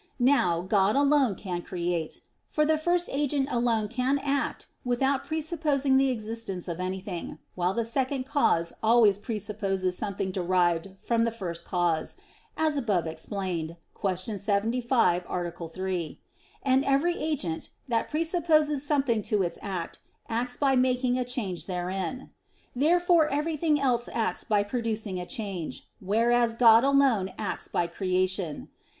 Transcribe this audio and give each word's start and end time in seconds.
Now, 0.17 0.61
God 0.61 0.95
alone 0.95 1.35
can 1.35 1.61
create; 1.61 2.21
for 2.47 2.65
the 2.65 2.79
first 2.79 3.07
agent 3.13 3.49
alone 3.51 3.87
can 3.87 4.17
act 4.17 4.65
without 4.83 5.23
presupposing 5.25 5.97
the 5.97 6.09
existence 6.09 6.67
of 6.67 6.79
anything; 6.79 7.37
while 7.53 7.75
the 7.75 7.85
second 7.85 8.23
cause 8.25 8.73
always 8.81 9.19
presupposes 9.19 9.95
something 9.95 10.31
derived 10.31 10.95
from 11.03 11.23
the 11.23 11.29
first 11.31 11.65
cause, 11.65 12.17
as 12.57 12.77
above 12.77 13.05
explained 13.05 13.77
(Q. 13.93 14.15
75, 14.39 15.23
A. 15.29 15.67
3): 15.67 16.19
and 16.63 16.83
every 16.83 17.15
agent, 17.17 17.69
that 17.87 18.09
presupposes 18.09 18.83
something 18.83 19.21
to 19.21 19.43
its 19.43 19.59
act, 19.61 19.99
acts 20.27 20.57
by 20.57 20.75
making 20.75 21.19
a 21.19 21.23
change 21.23 21.67
therein. 21.67 22.31
Therefore 22.75 23.27
everything 23.27 23.79
else 23.79 24.09
acts 24.11 24.43
by 24.43 24.63
producing 24.63 25.19
a 25.19 25.27
change, 25.27 25.87
whereas 25.99 26.55
God 26.55 26.83
alone 26.83 27.33
acts 27.37 27.67
by 27.67 27.85
creation. 27.85 28.69